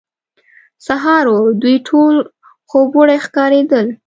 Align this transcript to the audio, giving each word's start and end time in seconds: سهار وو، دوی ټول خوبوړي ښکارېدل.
سهار 0.85 1.25
وو، 1.33 1.43
دوی 1.61 1.75
ټول 1.87 2.15
خوبوړي 2.69 3.17
ښکارېدل. 3.25 3.87